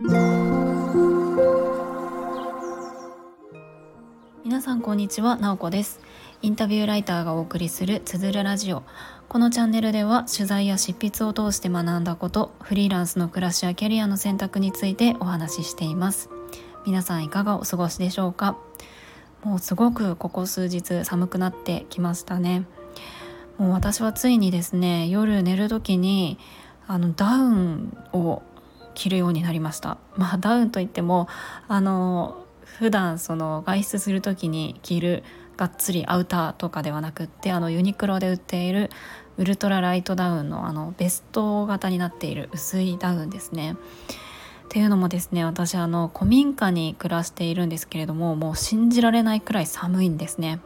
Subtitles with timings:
[0.00, 0.12] 皆
[4.62, 5.98] さんこんにちは、なおこです。
[6.40, 8.84] インタビューライターがお送りするつづるラジオ。
[9.28, 16.30] このチャンネルでは取材や執筆を通して学んだことフリーランスの暮らしやキャリアの選択についてお話ししています。
[16.86, 18.56] 皆さんいかがお過ごしでしょうか？
[19.42, 22.66] もうすごくここ数日寒くなってきましたね。
[23.58, 26.38] もう私はついにですね夜寝る時に
[26.86, 28.44] あのダウンを
[28.98, 31.28] 着るようになりましたまあダウンといっても
[31.68, 35.22] あの普段その外出する時に着る
[35.56, 38.90] がっつりアウターとかではなくってあのユニクロで売っている
[39.36, 43.76] ウルトラライトダウンのあのベスト型になっている薄いダウンですね。
[44.66, 50.60] っていうのもですね私あの古民家に暮らしているんですけれどももう信じられないくらい寒いんですね。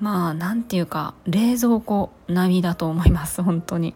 [0.00, 3.94] まあ何て言うか冷蔵庫並みだと思います本当に。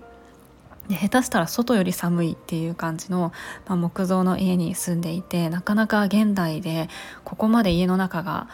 [0.89, 3.33] で下手したら外より寒いっていう感じの、
[3.67, 6.89] まあ、木造の家に住んでいてなかなか現代で
[7.25, 8.49] ここまで家の中が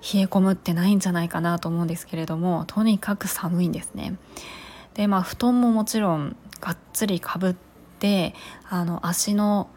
[0.00, 4.16] 冷え込むってないんじゃないかなと思うんですけれどもとにかく寒いんですね。
[4.94, 7.54] でまあ布団ももちろんがっつりかぶっ
[7.98, 8.34] て
[8.68, 9.68] あの足の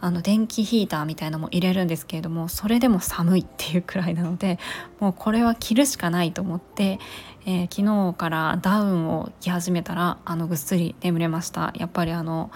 [0.00, 4.58] あの電気ヒーターみたいなのも入れるんですけれどもそれでも寒いっていうくらいなので
[4.98, 6.98] もうこれは着るしかないと思って、
[7.46, 12.50] えー、昨日からダウンを着始めたらあのぐっすり眠れましたやっぱりあの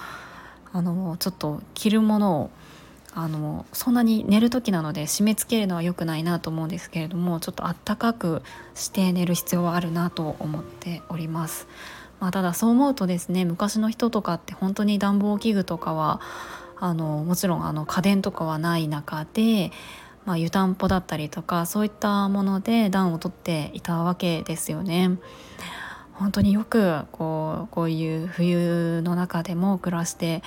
[0.72, 2.50] あのちょっと着るものを
[3.16, 8.42] あのそんなに寝る時なので締め付けるのは良くないなと思うんですけれどもちょっとあったかく
[8.74, 11.68] して寝る必要はあるなと思っております。
[12.20, 16.20] まあ、ただそう思うとですね昔の人とかって本当に暖房器具とかは
[16.78, 19.70] あのもちろんあの家電とかはない中で、
[20.24, 25.18] まあ、湯たんぽだったりとかそういったもので暖を取っていたわけですよね。
[26.14, 30.42] 本当によくこうこういう冬の中でも暮らして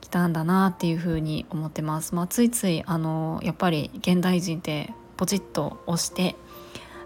[0.00, 2.14] きたんだなっていうふうに思ってます。
[2.14, 6.36] まあ、ついついあのやっぱり現代人ってポチッと押して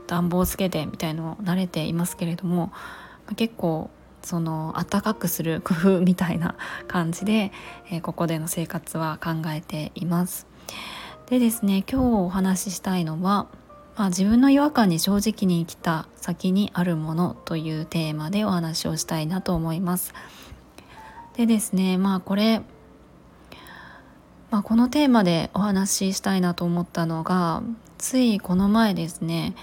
[0.07, 2.73] 暖房つけてみたいのを慣れていますけれども
[3.37, 3.91] 結構
[4.25, 6.57] その暖かくする工夫みたいな
[6.89, 7.53] 感じで、
[7.91, 10.47] えー、ここでの生活は考えています。
[11.27, 13.47] でですね今日お話ししたいのは、
[13.97, 20.13] まあ、自分の違和感に正直に生きた先にあるものというテーマでお話をしたいなと思います。
[21.37, 22.63] でですねまあこれ、
[24.51, 27.63] まあ、このテーマでお話ししたいなと思ったのが
[27.99, 29.55] ついこの前ですね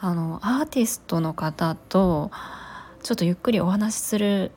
[0.00, 2.30] あのアーティストの方と
[3.02, 4.50] ちょっとゆっくりお話しする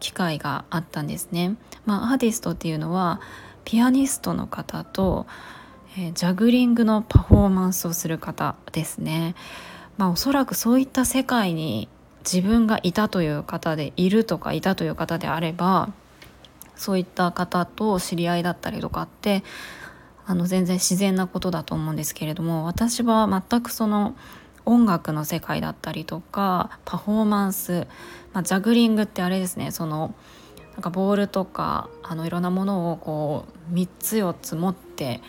[0.00, 1.56] 機会があったんですね。
[1.86, 3.20] まあ、アーティストっていうのは
[3.64, 5.26] ピアニストの方と、
[5.96, 9.34] えー、ジャグリングのパフォーマンスをする方ですね。
[9.96, 11.88] まあ、おそらくそういった世界に
[12.24, 15.90] 自分がいたという方でいるとかいたという方であれば
[16.74, 19.44] そういった方と知り合いだったりとかって
[20.26, 24.16] あの全然自然なことだと思うんですけれども私は全くその
[24.66, 27.86] 音楽の世界だったりとかパフォーマンス、
[28.32, 29.70] まあ、ジャグリングってあれですね。
[29.70, 30.14] その
[30.72, 35.20] なんかボールとかあのいろんなものをこう3つ4つ持って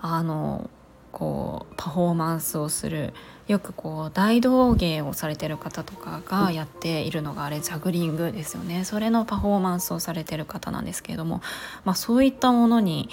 [0.00, 0.70] あの
[1.12, 3.12] こうパフォーマンスをする。
[3.46, 8.84] よくこう大道芸をされてる方とかがやっているのがあれジャグリングですよね。
[8.84, 11.42] それのパフォーマンスをされてる方なんですけれども、
[11.84, 13.08] まあ、そういったものに、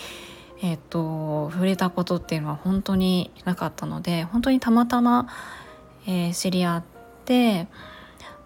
[0.63, 5.27] えーと触れたことっていうのは本当になかったので本当にたまたま
[6.05, 6.83] えー、知り合っ
[7.25, 7.67] て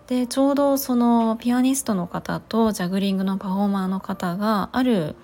[0.08, 5.16] でちょうどそのピアニストの方とジャグリングのパフォーマーの方がある、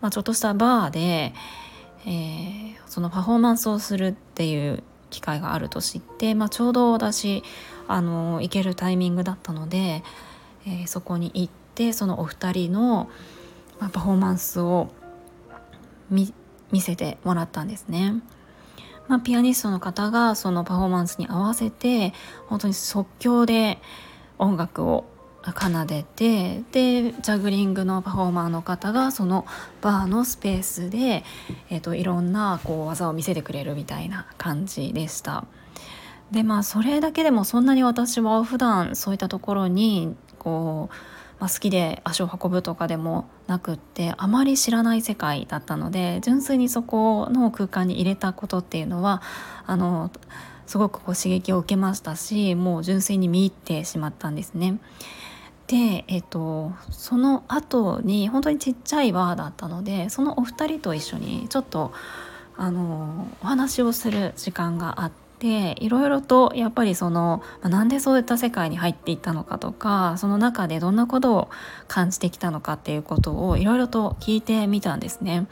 [0.00, 1.32] まあ、ちょっとしたバーで、
[2.06, 7.42] えー、そのパフォーマンスをするっていう機会があると知って、まあ、ちょうど私
[7.88, 10.02] あの行けるタイミングだったので、
[10.66, 13.08] えー、そこに行ってそのお二人の、
[13.80, 14.90] まあ、パフォーマンスを
[16.10, 16.32] 見
[16.80, 18.20] せてもらったんですね。
[19.08, 22.12] まあ、ピアニストの方がそのパフォーマンスに合わせて
[22.46, 23.78] 本当に即興で
[24.38, 25.04] 音楽を
[25.52, 29.46] 奏でてでジャグリングのパフォーマーの方がその
[29.80, 31.24] バーのスペースで、
[31.70, 35.44] えーと、いろんなこう技を見せてくれるみたいな感じでした。
[36.32, 40.94] でまあそれだけでもそんなに私は普段そういったところにこう
[41.38, 49.22] まあ、好きで足を運ぶとかでもなくってあまり知らない世界だったので純粋にそこの空間に入れたことっていうのは
[49.66, 50.10] あの
[50.66, 54.78] すごくこう刺激を受けましたしもう純粋に見入ってしまったんですね。
[55.66, 61.92] で、えっと、その後に本当にちっちゃいバーだったのでそのお二人と一緒にちょっと
[62.56, 65.25] あのお話をする時間があって。
[65.38, 71.50] でいろいろとやっぱりその、まあ、なんでそういった世界に入っていったのかとかその中でどんなことを
[71.88, 75.46] 感じてきたのかっていうことをいろいろと聞いてみたんですね。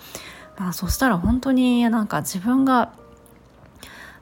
[0.57, 2.93] まあ、そしたら本当になんか自分が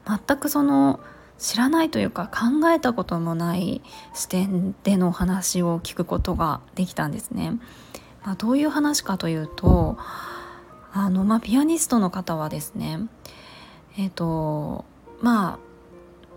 [0.05, 0.99] 全くその
[1.37, 3.81] 知らないというか考えたこともない
[4.13, 7.59] 視点での話を聞くことができたんですね。
[8.23, 9.97] まあ、どういう話かというと
[10.91, 12.99] あの、まあ、ピアニストの方はですね
[13.97, 14.85] えっ、ー、と
[15.23, 15.59] まあ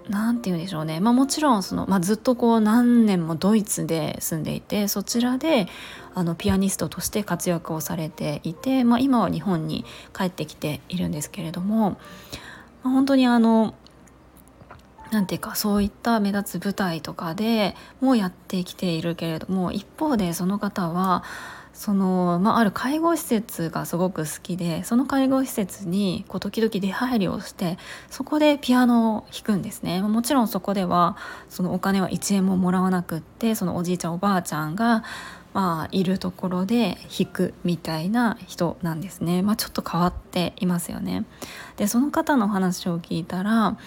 [0.08, 5.66] 何て言うんでしょうね、まあ、もちろんその、まあ、ずっとこう何年もドイツで住んでいてそちらで
[6.14, 9.84] あのピアニストとして活躍をされていて、まあ、今は日本に
[10.16, 11.96] 帰ってきているんですけれども、ま
[12.84, 13.74] あ、本当にあの
[15.10, 21.24] なんていうかそういった目立つ舞台とかでもやってきているけれども一方でその方は
[21.76, 27.76] その、まあ、ある介護施設がすごく好きでその介護施設にこう時々出入りをして
[28.08, 31.18] そこでピアノを弾くんですねもちろんそこでは
[31.50, 35.04] そのお金は1円ももらわなくってそのおじいちゃんおばあちゃんが
[35.52, 41.24] まあ、いるところで弾くみたいな人なんですね、まあ、ちょっと変わっていますよね。
[41.78, 43.78] でその方の話を聞いたら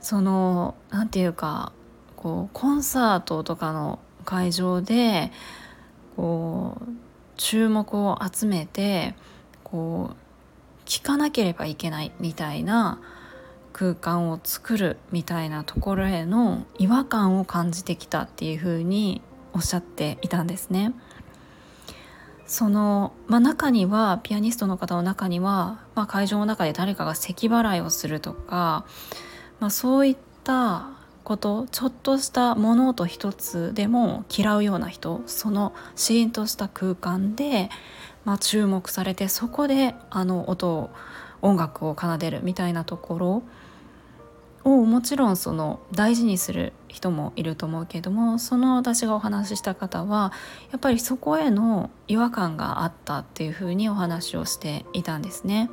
[0.00, 1.74] その何て言うか
[2.16, 5.30] こうコンサートとかの会場で
[6.16, 7.03] こう
[7.36, 9.14] 注目を集めて
[9.62, 10.16] こう
[10.86, 13.00] 聞かなければいけないみたいな
[13.72, 19.20] 空間を作るみたいなところへの違和感を感じてきたっていうふうに
[19.52, 20.92] おっしゃっていたんですね。
[22.46, 28.84] その、まあ、中にはピアニストの方の中には、まあ、会場の中で誰かが咳払いをするとか、
[29.60, 30.90] まあ、そういった
[31.24, 37.70] ことちょっとした物音一つでも嫌うような人そのシーンとした空間で、
[38.24, 40.90] まあ、注目されてそこであの音を
[41.42, 43.42] 音楽を奏でるみたいなところ
[44.64, 50.32] をもちろんその大事にする人もいると思うけどもその私がお話しした方は
[50.70, 55.70] やっぱりそこへの違和感があったっていうふうにお話をしていたんですね。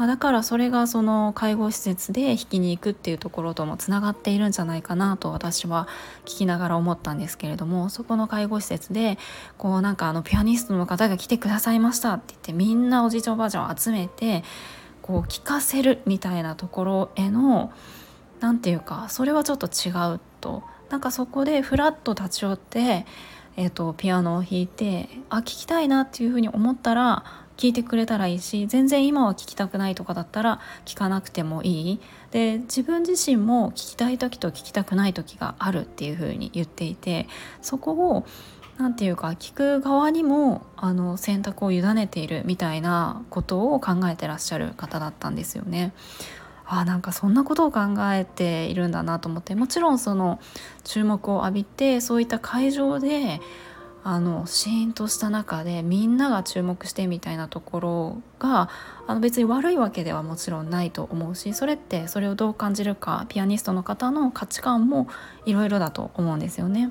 [0.00, 5.88] まあ、だからそれがその介護施設で引きに行くっていうところともつながっているんじゃないかなと私は
[6.24, 9.18] 聞きながら思ったんですけれどもそこの介護施設で
[9.58, 14.42] こうなんかあのピアニストの方が来てくださいましたって言ってみんなおじいちゃんおばあちゃんを集めて
[15.02, 17.70] こう聞かせるみたいなところへの
[18.40, 20.62] 何て言うかそれはちょっと違うと。
[20.88, 23.04] なんかそこでフラッと立ち寄って
[23.56, 27.24] えーと、ピアノを弾いてあ聴きたいなっていうふうに思ったら
[27.60, 37.28] 聞いてくれたらいいし全然今は聞きたくないとかだったら聞かなくてもいいで自分自身も聞きたい時と聞きたくない時があるっていうふうに言っていて
[37.60, 38.26] そこを
[38.78, 45.92] 何て言うか聞く側にもあの選択を委ねているみたいなことを考えてらっしゃる方だったんですよね。
[46.72, 47.80] あなんかそんなことを考
[48.12, 50.38] えているんだなと思ってもちろんその
[50.84, 53.40] 注目を浴びてそういった会場で
[54.02, 58.70] あのシーンとした中でみんなが注目してみたいなところが
[59.06, 65.08] あの別に悪いわけではもちろんないと思うしそれってそれをどう感じるかピアニストの方の価値観も
[65.44, 66.90] いろいろだと思うんですよね。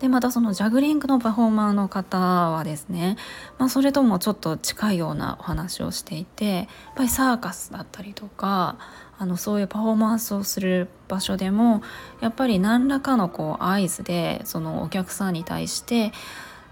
[0.00, 3.16] でまたそのジャグリングのパフォーマーの方はですね、
[3.58, 8.78] まあ、それともちょっと近いようなお話をしていてやっぱりサーカスだったりとか
[9.18, 11.82] あのそういうパフォーマンスをする場所でも
[12.20, 16.12] やっぱり何らかのこう合図でそのお客さんに対して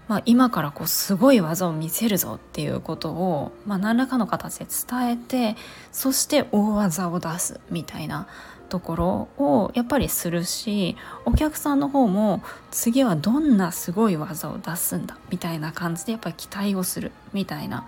[0.07, 5.57] まあ、今からこうすごい技を見せるぞっていうことを、まあ、何らかの形で伝えて
[5.91, 8.27] そして大技を出すみたいな
[8.67, 10.95] ところをやっぱりするし
[11.25, 17.87] お客さんの方も次はどんなすごい技を出すんだみたいな感じでやっぱり期待をするみたいな。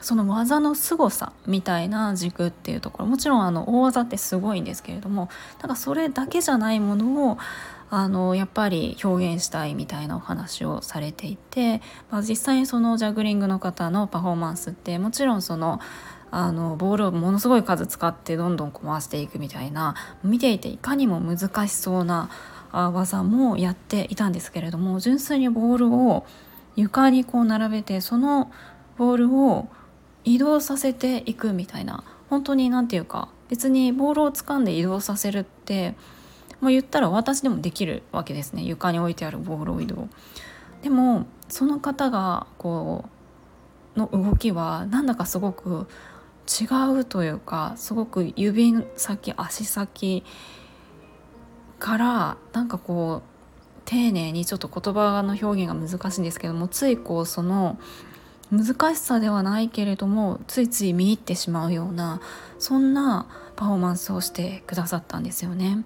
[0.00, 3.06] その技の凄さみたいな軸っていうところ。
[3.06, 5.28] もちろんあの大技ってすごいんですけれども
[5.60, 7.38] だかそれだけじゃないものを
[7.90, 15.80] あのやっぱり表現したいみたいなお話をされていて、まあ、実際にそのジャグリングの方のパフォーマンスってもちろんその
[16.30, 22.30] あのボールをものすごい数使ってどんどん回していくみたいな見ていていかにも難しそうな
[22.72, 26.26] 技もやっていたんですけれども純粋にボールを
[26.76, 28.52] 床にこう並べてその
[28.98, 29.68] ボールを
[30.24, 35.94] 移動させていくみたいな本当に何て言うか別にボールを掴んで移動させるって
[36.60, 40.08] もう言ったら私でもできるわけですね床に置いてあるボールを移動。
[40.82, 43.04] でもその方がこ
[43.96, 45.88] うの動きはなんだかすごく
[46.48, 50.24] 違うというかすごく指先足先
[51.78, 53.38] からなんかこう
[53.84, 57.78] 丁寧にちょっと言葉の表現が難しいんですけどもついこうその
[58.50, 62.20] 難しさではないけれどもついつい見入ってしまうような
[62.58, 63.26] そんな
[63.56, 65.84] パフォーマンスをしてくださったんですよね。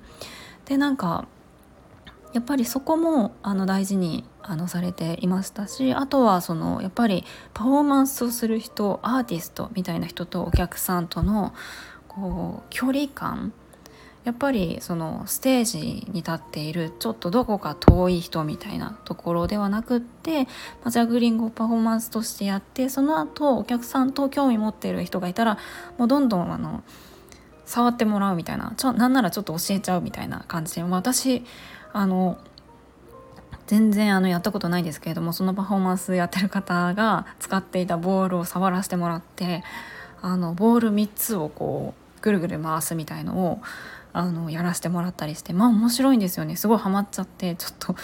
[0.65, 1.27] でなんか
[2.33, 7.25] やっぱりそこもあの大事にあのされていましたしあとはそのやっぱり
[7.55, 11.55] パフォーマンスをする人アーティストみたいな人とお客さんとの
[12.09, 13.53] こう距離感
[14.25, 25.59] やっぱりそのステージに立っているちょっとどこか遠い人みたいなところではなくって、ジャグリングをパフォーマンスとしてやってその後お客さんと興味持っている人がいたら
[25.99, 26.85] もうどんどんあの
[27.65, 31.43] 触ってもらうみたいなちょなんならちょっと教えちゃうみたいな感じで、まあ、私
[31.93, 32.39] あの
[33.67, 39.63] 全然あのやったことないですけれどもそのパフォーマンスやってる方が使っていたボールを触らせてもらって
[40.21, 43.61] あのボール3つをこうぐるぐる回すみたいのを
[44.13, 46.57] あのやらせてもらったりしてまあ面白いんですよね。
[46.57, 47.97] すごいハマっちゃってちょっと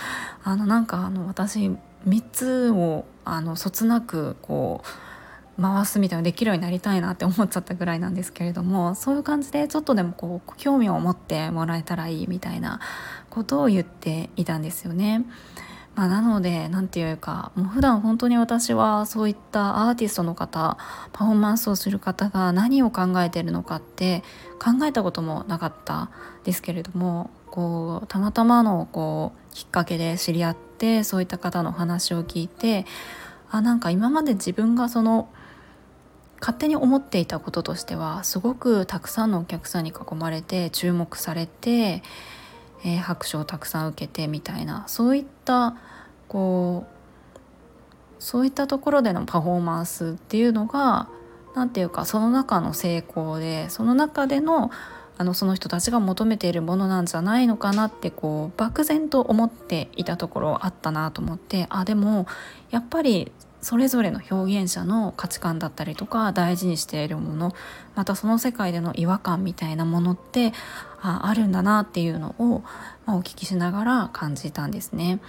[0.42, 1.71] あのなんかあの私
[2.07, 4.87] 3つをあのそつなくこう
[5.60, 12.80] 回すみたいなできるようになりたいなって思っちゃったぐらいなんですけれどもそういう感じでちょっとでもこう興味を持ってもらえたらいいみたいな
[13.28, 15.24] ことを言っていたんですよね。
[15.94, 20.78] まあ、なので何て言うかもう普段本当に私はそういったアーティストの方
[21.12, 24.22] パフォーマンスをする方が何を考えてるのかって
[24.60, 26.10] 考えたこともなかった
[26.44, 32.86] ですけれどもこうたまたまのこうきっかけで知り合ってそういった方の話を聞いて
[33.50, 35.28] あなんか今まで自分がその
[36.40, 42.02] 勝手に思っていたこととしてはすごくたくさんのお客さんに囲まれて注目されて、
[42.85, 45.76] えー、拍手をたくさん受けてみたいなそういった
[46.28, 51.09] こうそういったところでのパフォーマンスっていうのが
[51.54, 54.71] 何て言うかその中の成功でその中での
[55.21, 62.28] あのその人たちが求めているものなんじゃないのかなってこう漠然と思っていたところあったなと思ってあでも
[62.71, 67.54] やっぱりそれぞれの表現者の価値観だったりとか大事にしているもの
[67.94, 70.52] またその世界での違和感みたいなものって
[71.00, 72.62] ああるんだなっていうのを、
[73.06, 75.20] まあ、お聞きしながら感じたんですね。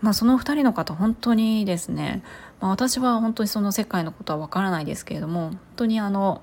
[0.00, 2.22] まあ、その2人の方本当にですね、
[2.58, 6.40] まあ、私は本当にその世界のことはわからないですけれども本当にあの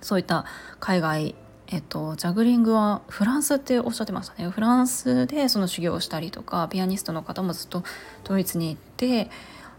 [0.00, 0.44] そういった
[0.80, 1.34] 海外
[1.68, 7.82] えっと、ジャグリングはフランスっておっしゃってましたねフランスでその修行をしたりとかピアニストの方もずっと
[8.22, 9.30] ドイツに行って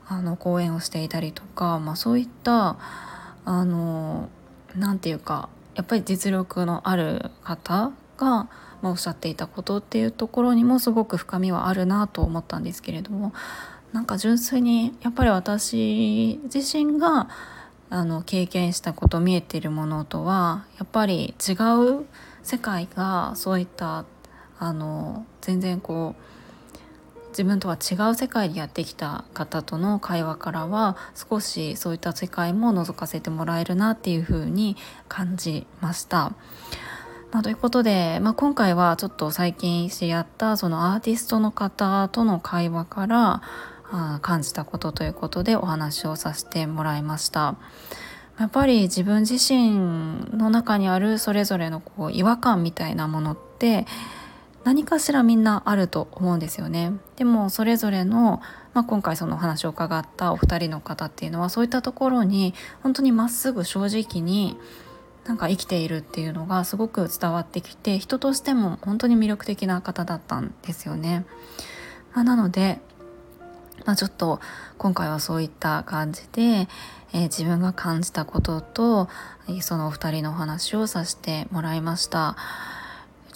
[0.07, 2.77] あの講演をしていたりとか、まあ、そういった
[3.45, 4.29] あの
[4.75, 8.49] なんていうかやっぱり実力のある方が
[8.81, 13.33] まあ、おっしゃっていたことっていうところにもすごく深みはあるなと思ったんですけれども
[13.93, 17.29] なんか純粋にやっぱり私自身が
[17.89, 22.05] あの経験したこと見えているものとはやっぱり違う
[22.43, 24.05] 世界がそういった
[24.59, 26.21] あの全然こう
[27.37, 34.75] 自分とは違う世界にやってきた方との会話からは少しそういった世界も覗かせてもらえるなっていうふうに
[35.07, 36.33] 感じました。
[37.31, 43.41] まあ、ということで、まあ、今回はちょっと最近知り合ったそのアーティストの方との会話から
[43.91, 47.55] あ感じたことということでお話をさせてもらいました。
[48.39, 53.85] やっぱり自分自身の中にあるそれぞれのこう違和感みたいなものって
[54.67, 56.91] 何かしらみんなあると思うんですよね。
[57.15, 58.41] でもそれぞれの、
[58.73, 64.57] まあ、今回そのお話を伺ったお二人の方っていうのはそういったところに本当にまっすぐ正直に
[65.23, 71.25] なんか生きているっていうのがすごく伝わってきて人としても本当に魅力的な方だったんですよね。
[72.13, 72.81] まあ、なので、
[73.85, 74.41] まあ、ちょっと
[74.77, 79.07] 今回はそういった感じで、えー、自分が感じたことと
[79.61, 82.35] そのお二人のお話をさせてもらいました。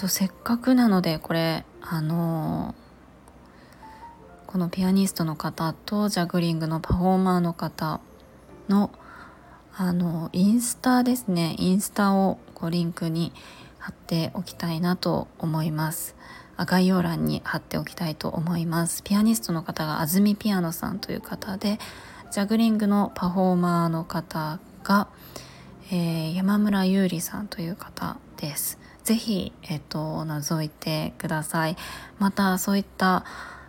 [0.02, 2.74] と、せっかくなのでこれあの、
[4.48, 8.02] このピアニストの方とジャグリングのパフォーマーの方
[8.68, 8.92] の
[9.74, 11.56] あのインスタですね。
[11.58, 13.32] インスタをこうリンクに
[13.80, 16.16] 貼っておきたいなと思います。
[16.58, 19.04] 概要欄に貼っておきたいと思います。
[19.04, 21.80] ピアニストの方が安住ピアノさんという方で
[22.32, 25.08] ジャグリングのパフォーマーの方が、
[25.92, 28.81] えー、山村優里さんという方です。
[29.04, 31.76] ぜひ、えっと、覗いてください。
[32.20, 33.26] またそういった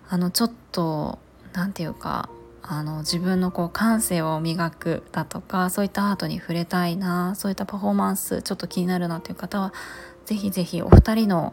[0.09, 1.19] あのちょっと
[1.53, 2.29] 何て言うか
[2.62, 9.73] あの自分のこう感性を磨くだとかそういったアートに触れたいなそういったパフォーマンスちょっと気になるなという方は
[10.27, 11.53] ぜひぜひお二人の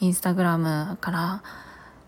[0.00, 1.42] インスタグラムから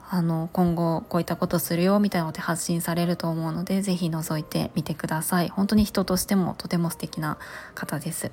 [0.08, 5.48] あの今後こういったことするよみたいなので発信されると思うのでぜひ覗いてみてください。
[5.48, 7.38] 本当に人としてもとても素敵な
[7.74, 8.30] 方です。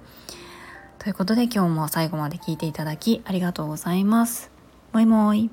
[1.03, 4.49] ということで今日も最後まで聞いていただきありがとうございます。
[4.93, 5.49] もいもい。